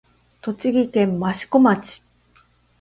[0.41, 2.01] 栃木県益子町